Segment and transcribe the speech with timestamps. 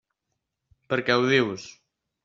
[0.95, 1.71] Per què ho dius?